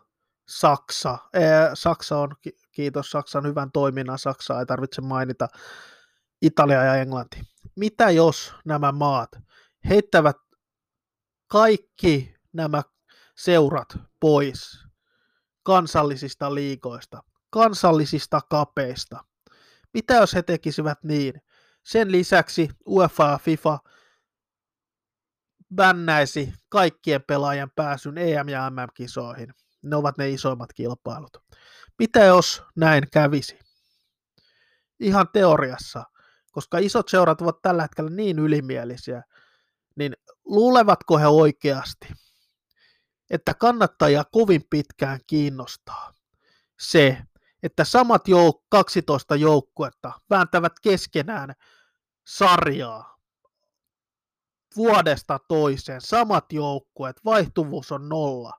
Saksa, 0.48 1.18
ää, 1.34 1.76
Saksa 1.76 2.18
on, 2.18 2.36
kiitos 2.72 3.12
Saksan 3.12 3.48
hyvän 3.48 3.72
toiminnan, 3.72 4.20
Saksa 4.20 4.60
ei 4.60 4.66
tarvitse 4.66 5.02
mainita, 5.02 5.48
Italia 6.42 6.84
ja 6.84 6.96
Englanti. 6.96 7.42
Mitä 7.78 8.10
jos 8.10 8.54
nämä 8.66 8.92
maat 8.92 9.30
heittävät 9.90 10.38
kaikki 11.48 12.36
nämä 12.54 12.84
seurat 13.36 13.98
pois 14.20 14.80
kansallisista 15.64 16.56
liikoista, 16.56 17.24
kansallisista 17.50 18.42
kapeista? 18.50 19.24
Mitä 19.94 20.14
jos 20.14 20.34
he 20.34 20.42
tekisivät 20.42 21.04
niin? 21.04 21.42
Sen 21.84 22.12
lisäksi 22.12 22.70
UEFA 22.88 23.28
ja 23.28 23.38
FIFA 23.38 23.80
bännäisi 25.76 26.54
kaikkien 26.70 27.24
pelaajien 27.24 27.72
pääsyn 27.76 28.18
EM- 28.18 28.50
ja 28.50 28.70
MM-kisoihin. 28.70 29.54
Ne 29.82 29.96
ovat 29.96 30.18
ne 30.18 30.30
isoimmat 30.30 30.74
kilpailut. 30.74 31.38
Mitä 32.00 32.24
jos 32.24 32.64
näin 32.76 33.04
kävisi? 33.12 33.60
Ihan 35.00 35.28
teoriassa, 35.34 36.04
koska 36.58 36.78
isot 36.78 37.10
seurat 37.10 37.42
ovat 37.42 37.62
tällä 37.62 37.82
hetkellä 37.82 38.10
niin 38.10 38.40
ylimielisiä, 38.40 39.24
niin 39.96 40.14
luulevatko 40.46 41.18
he 41.18 41.28
oikeasti, 41.28 42.08
että 43.30 43.54
kannattajia 43.54 44.24
kovin 44.32 44.64
pitkään 44.70 45.20
kiinnostaa 45.28 46.14
se, 46.80 47.18
että 47.64 47.84
samat 47.84 48.22
jouk- 48.28 48.66
12 48.70 49.36
joukkuetta 49.36 50.12
vääntävät 50.30 50.74
keskenään 50.82 51.54
sarjaa 52.28 53.18
vuodesta 54.76 55.40
toiseen, 55.48 56.02
samat 56.02 56.54
joukkueet, 56.54 57.26
vaihtuvuus 57.26 57.92
on 57.92 58.10
nolla. 58.10 58.54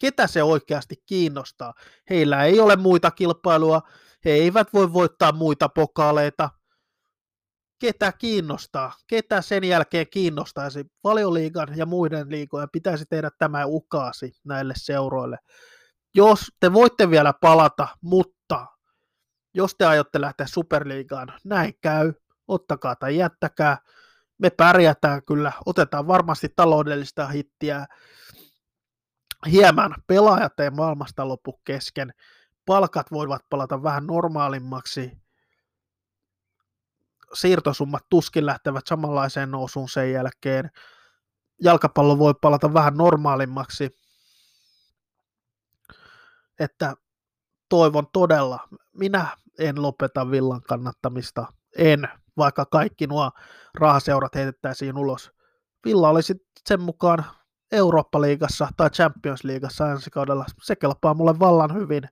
Ketä 0.00 0.26
se 0.26 0.42
oikeasti 0.42 1.02
kiinnostaa? 1.06 1.74
Heillä 2.10 2.44
ei 2.44 2.60
ole 2.60 2.76
muita 2.76 3.10
kilpailua, 3.10 3.82
he 4.24 4.30
eivät 4.30 4.72
voi 4.72 4.92
voittaa 4.92 5.32
muita 5.32 5.68
pokaaleita. 5.68 6.59
Ketä 7.80 8.12
kiinnostaa? 8.12 8.92
Ketä 9.06 9.42
sen 9.42 9.64
jälkeen 9.64 10.06
kiinnostaisi? 10.10 10.84
Valioliigan 11.04 11.68
ja 11.76 11.86
muiden 11.86 12.30
liigojen 12.30 12.68
pitäisi 12.72 13.04
tehdä 13.10 13.30
tämä 13.38 13.64
ukaasi 13.64 14.32
näille 14.44 14.74
seuroille. 14.76 15.38
Jos 16.14 16.40
te 16.60 16.72
voitte 16.72 17.10
vielä 17.10 17.34
palata, 17.40 17.88
mutta 18.00 18.66
jos 19.54 19.74
te 19.78 19.86
aiotte 19.86 20.20
lähteä 20.20 20.46
superliigaan, 20.46 21.32
näin 21.44 21.74
käy, 21.80 22.12
ottakaa 22.48 22.96
tai 22.96 23.16
jättäkää 23.16 23.78
me 24.40 24.50
pärjätään 24.50 25.22
kyllä, 25.24 25.52
otetaan 25.66 26.06
varmasti 26.06 26.48
taloudellista 26.56 27.28
hittiä, 27.28 27.86
hieman 29.50 29.94
pelaajat 30.06 30.60
ei 30.60 30.70
maailmasta 30.70 31.28
lopu 31.28 31.60
kesken, 31.64 32.12
palkat 32.66 33.10
voivat 33.10 33.42
palata 33.50 33.82
vähän 33.82 34.06
normaalimmaksi, 34.06 35.12
siirtosummat 37.34 38.02
tuskin 38.08 38.46
lähtevät 38.46 38.86
samanlaiseen 38.86 39.50
nousuun 39.50 39.88
sen 39.88 40.12
jälkeen, 40.12 40.70
jalkapallo 41.62 42.18
voi 42.18 42.34
palata 42.40 42.74
vähän 42.74 42.94
normaalimmaksi, 42.94 43.90
että 46.60 46.94
toivon 47.68 48.06
todella, 48.12 48.68
minä 48.92 49.36
en 49.58 49.82
lopeta 49.82 50.30
villan 50.30 50.62
kannattamista, 50.62 51.46
en, 51.78 52.08
vaikka 52.36 52.64
kaikki 52.64 53.06
nuo 53.06 53.30
rahaseurat 53.74 54.34
heitettäisiin 54.34 54.98
ulos. 54.98 55.30
Villa 55.84 56.08
olisi 56.08 56.34
sen 56.68 56.80
mukaan 56.80 57.24
Eurooppa-liigassa 57.72 58.68
tai 58.76 58.90
Champions-liigassa 58.90 59.90
ensi 59.90 60.10
kaudella. 60.10 60.44
Se 60.62 60.76
kelpaa 60.76 61.14
mulle 61.14 61.38
vallan 61.38 61.74
hyvin, 61.74 62.02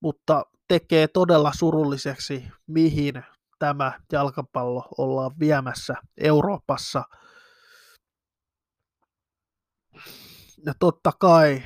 mutta 0.00 0.46
tekee 0.68 1.08
todella 1.08 1.52
surulliseksi, 1.54 2.48
mihin 2.66 3.24
tämä 3.62 3.92
jalkapallo 4.12 4.88
ollaan 4.98 5.30
viemässä 5.38 5.94
Euroopassa. 6.16 7.04
Ja 10.66 10.74
totta 10.78 11.12
kai, 11.20 11.62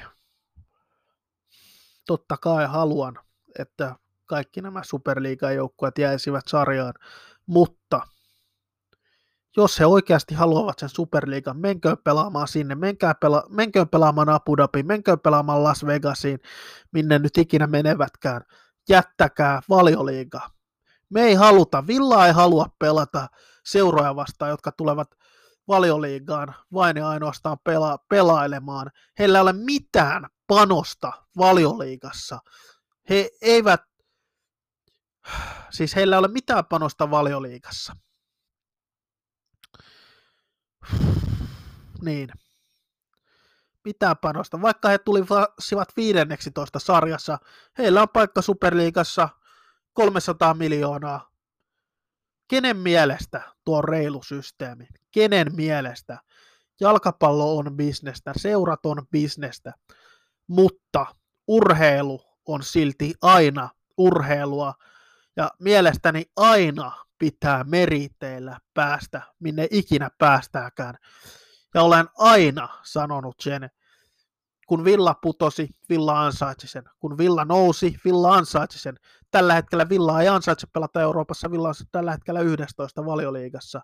totta 2.06 2.36
kai 2.36 2.66
haluan, 2.66 3.18
että 3.58 3.96
kaikki 4.26 4.60
nämä 4.60 4.82
superliigajoukkueet 4.84 5.98
jäisivät 5.98 6.48
sarjaan, 6.48 6.94
mutta 7.46 8.00
jos 9.56 9.80
he 9.80 9.86
oikeasti 9.86 10.34
haluavat 10.34 10.78
sen 10.78 10.88
superliigan, 10.88 11.58
menkö 11.58 11.96
pelaamaan 12.04 12.48
sinne, 12.48 12.74
menkää 12.74 13.12
pela- 13.12 13.54
menkö 13.54 13.86
pelaamaan 13.86 14.28
Abu 14.28 14.56
Dhabi, 14.56 14.82
menkö 14.82 15.16
pelaamaan 15.16 15.64
Las 15.64 15.86
Vegasiin, 15.86 16.38
minne 16.92 17.18
nyt 17.18 17.38
ikinä 17.38 17.66
menevätkään, 17.66 18.42
jättäkää 18.88 19.60
valioliiga. 19.68 20.55
Me 21.10 21.22
ei 21.22 21.34
haluta, 21.34 21.86
Villa 21.86 22.26
ei 22.26 22.32
halua 22.32 22.66
pelata 22.78 23.26
seuroja 23.64 24.16
vastaan, 24.16 24.50
jotka 24.50 24.72
tulevat 24.72 25.10
valioliigaan 25.68 26.54
vain 26.72 26.96
ja 26.96 27.08
ainoastaan 27.08 27.58
pela- 27.58 28.04
pelailemaan. 28.08 28.90
Heillä 29.18 29.38
ei 29.38 29.42
ole 29.42 29.52
mitään 29.52 30.26
panosta 30.46 31.12
valioliigassa. 31.38 32.38
He 33.10 33.30
eivät 33.42 33.80
Siis 35.70 35.96
heillä 35.96 36.16
ei 36.16 36.18
ole 36.18 36.28
mitään 36.28 36.64
panosta 36.64 37.10
valioliikassa. 37.10 37.96
Niin. 42.02 42.28
Mitään 43.84 44.16
panosta. 44.16 44.62
Vaikka 44.62 44.88
he 44.88 44.98
tulivat 44.98 45.96
15 45.96 46.78
sarjassa, 46.78 47.38
heillä 47.78 48.02
on 48.02 48.08
paikka 48.08 48.42
Superliigassa 48.42 49.28
300 49.96 50.54
miljoonaa. 50.54 51.30
Kenen 52.48 52.76
mielestä 52.76 53.42
tuo 53.64 53.82
reilu 53.82 54.22
systeemi? 54.22 54.86
kenen 55.16 55.54
mielestä. 55.54 56.18
Jalkapallo 56.80 57.56
on 57.58 57.76
bisnestä, 57.76 58.32
seurat 58.36 58.86
on 58.86 59.06
bisnestä, 59.10 59.72
mutta 60.46 61.06
urheilu 61.48 62.20
on 62.46 62.62
silti 62.62 63.14
aina 63.22 63.70
urheilua. 63.98 64.74
Ja 65.36 65.50
mielestäni 65.58 66.24
aina 66.36 66.92
pitää 67.18 67.64
meriteillä 67.64 68.58
päästä, 68.74 69.22
minne 69.38 69.68
ikinä 69.70 70.10
päästääkään. 70.18 70.94
Ja 71.74 71.82
olen 71.82 72.08
aina 72.18 72.68
sanonut 72.82 73.36
sen, 73.40 73.70
kun 74.66 74.84
Villa 74.84 75.14
putosi, 75.14 75.68
Villa 75.88 76.24
ansaitsi 76.26 76.68
sen. 76.68 76.84
Kun 76.98 77.18
Villa 77.18 77.44
nousi, 77.44 77.96
Villa 78.04 78.34
ansaitsi 78.34 78.78
sen. 78.78 78.96
Tällä 79.36 79.54
hetkellä 79.54 79.88
Villa 79.88 80.22
ei 80.22 80.28
ansaitse 80.28 80.66
pelata 80.72 81.00
Euroopassa, 81.00 81.50
Villa 81.50 81.68
on 81.68 81.74
tällä 81.92 82.12
hetkellä 82.12 82.40
11 82.40 83.06
valioliigassa. 83.06 83.80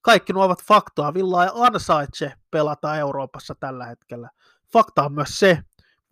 Kaikki 0.00 0.32
nuo 0.32 0.44
ovat 0.44 0.62
faktoa. 0.62 1.14
Villa 1.14 1.44
ei 1.44 1.50
ansaitse 1.54 2.32
pelata 2.50 2.96
Euroopassa 2.96 3.54
tällä 3.54 3.86
hetkellä. 3.86 4.30
Fakta 4.72 5.02
on 5.02 5.12
myös 5.12 5.38
se, 5.38 5.62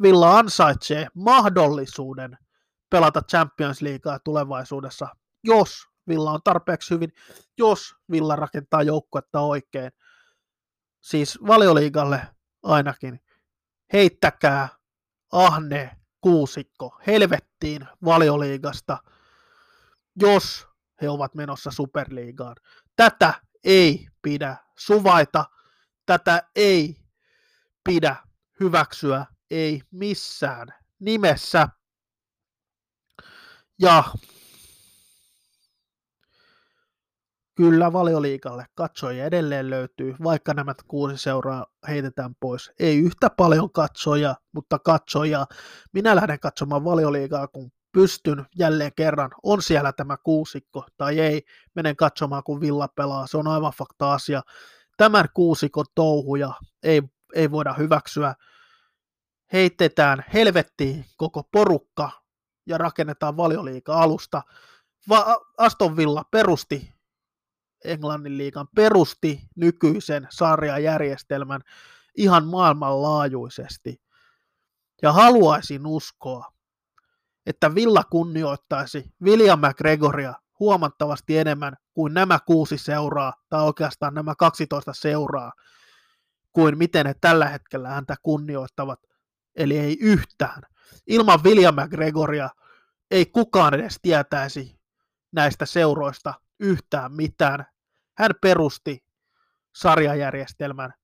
Villa 0.03 0.39
ansaitsee 0.39 1.07
mahdollisuuden 1.15 2.39
pelata 2.91 3.23
Champions 3.23 3.83
Leaguea 3.83 4.19
tulevaisuudessa, 4.19 5.09
jos 5.45 5.87
Villa 6.09 6.31
on 6.33 6.41
tarpeeksi 6.45 6.95
hyvin, 6.95 7.13
jos 7.59 7.95
Villa 8.11 8.37
rakentaa 8.37 8.83
joukkuetta 8.83 9.41
oikein. 9.41 9.93
Siis 11.01 11.39
valioliigalle 11.47 12.29
ainakin. 12.63 13.21
Heittäkää 13.93 14.69
ahne 15.33 15.98
kuusikko 16.21 17.01
helvettiin 17.07 17.89
valioliigasta, 18.05 18.99
jos 20.17 20.67
he 21.03 21.09
ovat 21.09 21.35
menossa 21.35 21.71
superliigaan. 21.71 22.57
Tätä 22.97 23.35
ei 23.65 24.09
pidä 24.23 24.57
suvaita, 24.79 25.45
tätä 26.07 26.43
ei 26.57 26.97
pidä 27.85 28.17
hyväksyä, 28.61 29.27
ei 29.51 29.83
missään 29.91 30.69
nimessä. 30.99 31.69
Ja 33.79 34.05
Kyllä 37.59 37.93
valioliikalle 37.93 38.67
katsojia 38.75 39.25
edelleen 39.25 39.71
löytyy, 39.71 40.17
vaikka 40.23 40.55
nämä 40.55 40.75
kuusi 40.89 41.17
seuraa 41.19 41.67
heitetään 41.89 42.35
pois. 42.41 42.73
Ei 42.79 42.99
yhtä 42.99 43.31
paljon 43.31 43.73
katsoja, 43.73 44.35
mutta 44.53 44.79
katsoja. 44.79 45.47
Minä 45.93 46.17
lähden 46.17 46.41
katsomaan 46.41 46.85
valioliigaa, 46.85 47.49
kun 47.49 47.71
pystyn 47.93 48.47
jälleen 48.59 48.93
kerran. 48.97 49.31
On 49.43 49.63
siellä 49.63 49.93
tämä 49.93 50.17
kuusikko 50.17 50.85
tai 50.97 51.19
ei. 51.19 51.43
Menen 51.75 51.97
katsomaan, 51.97 52.43
kun 52.43 52.61
Villa 52.61 52.89
pelaa. 52.89 53.27
Se 53.27 53.37
on 53.37 53.49
aivan 53.49 53.73
fakta 53.79 54.13
asia. 54.13 54.43
Tämän 54.97 55.29
kuusikon 55.35 55.87
touhuja 55.95 56.53
ei, 56.83 57.03
ei 57.35 57.51
voida 57.51 57.73
hyväksyä. 57.73 58.35
Heitetään 59.53 60.25
helvettiin 60.35 61.05
koko 61.17 61.43
porukka 61.53 62.11
ja 62.67 62.79
rakennetaan 62.79 63.37
valioliiga 63.37 63.95
alusta. 63.95 64.43
Va- 65.09 65.41
Aston 65.59 65.97
Villa 65.97 66.25
perusti 66.31 66.98
Englannin 67.85 68.39
liigan 68.39 68.69
perusti 68.75 69.41
nykyisen 69.57 70.27
sarjajärjestelmän 70.31 71.61
ihan 72.17 72.47
maailmanlaajuisesti. 72.47 74.03
Ja 75.03 75.13
haluaisin 75.13 75.87
uskoa, 75.87 76.53
että 77.47 77.75
Villa 77.75 78.05
kunnioittaisi 78.05 79.05
William 79.23 79.59
McGregoria 79.59 80.35
huomattavasti 80.61 81.39
enemmän 81.39 81.77
kuin 81.95 82.15
nämä 82.15 82.39
kuusi 82.47 82.79
seuraa, 82.79 83.33
tai 83.49 83.63
oikeastaan 83.63 84.15
nämä 84.15 84.35
12 84.35 84.93
seuraa, 84.93 85.53
kuin 86.53 86.79
miten 86.79 87.07
he 87.07 87.15
tällä 87.21 87.49
hetkellä 87.49 87.89
häntä 87.89 88.17
kunnioittavat, 88.23 89.01
eli 89.57 89.79
ei 89.79 89.99
yhtään. 90.01 90.63
Ilman 91.07 91.45
William 91.45 91.75
McGregoria 91.75 92.51
ei 93.11 93.27
kukaan 93.27 93.75
edes 93.75 93.99
tietäisi 94.03 94.79
näistä 95.33 95.67
seuroista 95.67 96.35
yhtään 96.61 97.13
mitään. 97.13 97.67
Hän 98.15 98.31
perusti 98.43 99.05
sarjajärjestelmän, 99.75 100.95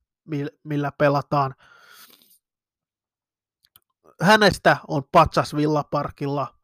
millä 0.65 0.93
pelataan. 0.99 1.55
Hänestä 4.23 4.77
on 4.89 5.03
patsas 5.13 5.57
Villaparkilla. 5.57 6.55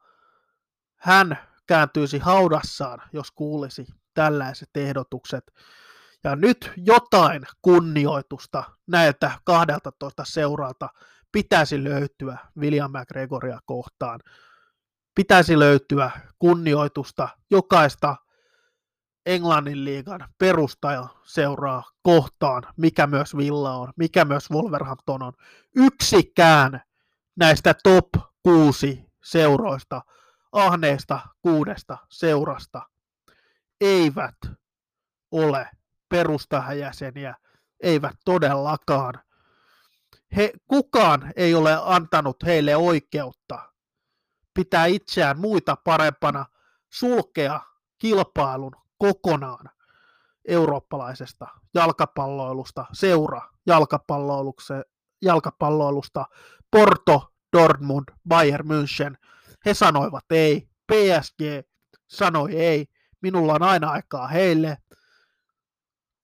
Hän 0.96 1.38
kääntyisi 1.66 2.18
haudassaan, 2.18 3.03
jos 3.12 3.31
kuulisi 3.31 3.87
tällaiset 4.14 4.70
ehdotukset. 4.74 5.53
Ja 6.24 6.37
nyt 6.37 6.72
jotain 6.76 7.42
kunnioitusta 7.62 8.64
näiltä 8.87 9.31
12 9.44 10.24
seuralta 10.26 10.88
pitäisi 11.33 11.85
löytyä 11.85 12.38
William 12.59 12.90
McGregoria 12.90 13.59
kohtaan. 13.66 14.20
Pitäisi 15.14 15.59
löytyä 15.59 16.11
kunnioitusta 16.38 17.29
jokaista 17.50 18.16
Englannin 19.26 19.85
liigan 19.85 20.28
perustaja 20.38 21.06
seuraa 21.24 21.83
kohtaan, 22.02 22.62
mikä 22.76 23.06
myös 23.06 23.37
Villa 23.37 23.76
on, 23.76 23.92
mikä 23.96 24.24
myös 24.24 24.50
Wolverhampton 24.50 25.22
on. 25.22 25.33
Yksikään 25.76 26.83
näistä 27.37 27.74
top 27.83 28.09
kuusi 28.42 29.04
seuroista, 29.24 30.02
ahneesta 30.52 31.20
kuudesta 31.42 31.98
seurasta, 32.11 32.83
eivät 33.80 34.37
ole 35.30 35.70
perustajajäseniä, 36.09 37.35
eivät 37.83 38.16
todellakaan. 38.24 39.14
He, 40.37 40.52
kukaan 40.66 41.33
ei 41.37 41.54
ole 41.54 41.78
antanut 41.83 42.37
heille 42.46 42.76
oikeutta 42.76 43.70
pitää 44.54 44.87
itseään 44.87 45.38
muita 45.38 45.76
parempana, 45.76 46.46
sulkea 46.92 47.61
kilpailun 47.98 48.72
kokonaan 49.00 49.70
eurooppalaisesta 50.48 51.46
jalkapalloilusta, 51.74 52.86
seura 52.92 53.42
jalkapalloilusta, 55.22 56.26
Porto, 56.70 57.32
Dortmund, 57.56 58.04
Bayern 58.28 58.66
München. 58.66 59.16
He 59.66 59.74
sanoivat 59.74 60.24
ei, 60.30 60.68
PSG 60.92 61.40
sanoi 62.08 62.56
ei, 62.56 62.86
minulla 63.22 63.52
on 63.54 63.62
aina 63.62 63.90
aikaa 63.90 64.28
heille. 64.28 64.78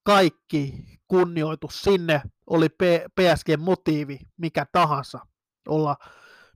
Kaikki 0.03 0.75
kunnioitus 1.09 1.81
sinne, 1.81 2.23
oli 2.47 2.69
PSG-motiivi 3.21 4.19
mikä 4.37 4.67
tahansa 4.73 5.19
olla 5.69 5.97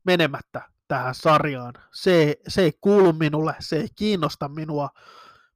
menemättä 0.05 0.69
tähän 0.89 1.15
sarjaan. 1.15 1.75
Se, 1.95 2.37
se 2.49 2.63
ei 2.63 2.73
kuulu 2.81 3.13
minulle, 3.13 3.55
se 3.61 3.77
ei 3.77 3.89
kiinnosta 3.95 4.49
minua, 4.49 4.89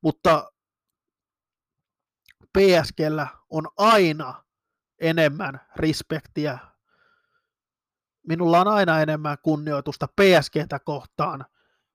mutta 0.01 0.53
PSGllä 2.59 3.27
on 3.51 3.69
aina 3.77 4.45
enemmän 5.01 5.61
respektiä. 5.77 6.59
Minulla 8.27 8.61
on 8.61 8.69
aina 8.69 9.01
enemmän 9.01 9.37
kunnioitusta 9.43 10.07
PSGtä 10.07 10.79
kohtaan 10.79 11.45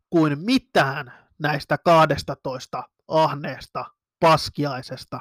kuin 0.09 0.39
mitään 0.39 1.27
näistä 1.39 1.77
12 1.77 2.83
ahneesta 3.07 3.85
paskiaisesta. 4.19 5.19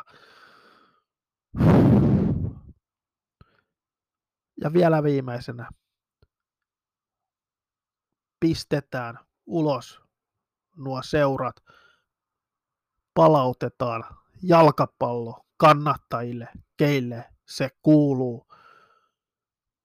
Ja 4.61 4.73
vielä 4.73 5.03
viimeisenä 5.03 5.71
pistetään 8.41 9.19
ulos 9.47 10.01
nuo 10.77 11.03
seurat, 11.03 11.57
palautetaan 13.15 14.05
jalkapallo 14.43 15.45
kannattajille, 15.57 16.49
keille 16.77 17.25
se 17.49 17.71
kuuluu. 17.83 18.47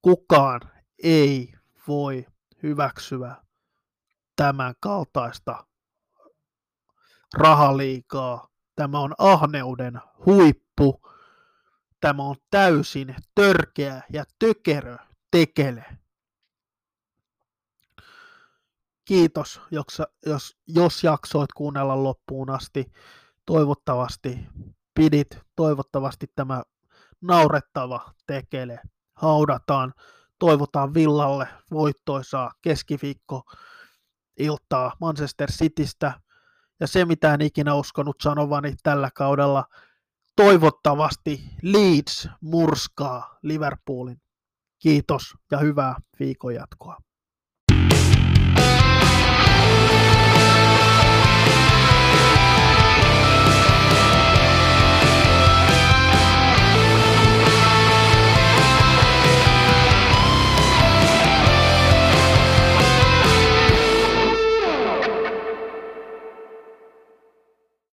Kukaan 0.02 0.62
ei 1.04 1.54
voi 1.88 2.26
hyväksyä 2.64 3.36
tämän 4.36 4.74
kaltaista 4.80 5.66
rahaliikaa. 7.34 8.48
Tämä 8.76 9.00
on 9.00 9.16
ahneuden 9.18 10.00
huippu. 10.26 11.02
Tämä 12.02 12.24
on 12.24 12.36
täysin 12.52 13.16
törkeä 13.36 14.02
ja 14.14 14.24
tökerö 14.40 14.98
tekele. 15.32 15.86
Kiitos, 19.06 19.62
jos, 19.72 20.02
jos, 20.26 20.58
jos 20.68 21.04
jaksoit 21.04 21.54
kuunnella 21.54 22.04
loppuun 22.04 22.50
asti 22.50 22.92
toivottavasti 23.46 24.40
pidit, 24.96 25.38
toivottavasti 25.56 26.28
tämä 26.36 26.64
naurettava 27.22 28.14
tekele 28.28 28.80
haudataan, 29.16 29.94
toivotaan 30.40 30.94
Villalle 30.94 31.48
voittoisaa 31.72 32.52
keskiviikko 32.62 33.44
iltaa 34.40 34.94
Manchester 35.00 35.52
Citystä, 35.52 36.22
ja 36.80 36.88
se 36.88 37.06
mitä 37.06 37.34
en 37.34 37.42
ikinä 37.42 37.76
uskonut 37.76 38.16
sanovani 38.22 38.76
tällä 38.84 39.10
kaudella, 39.16 39.66
toivottavasti 40.36 41.42
Leeds 41.62 42.30
murskaa 42.42 43.38
Liverpoolin. 43.42 44.22
Kiitos 44.80 45.34
ja 45.52 45.58
hyvää 45.58 45.96
viikon 46.20 46.56
jatkoa. 46.56 46.98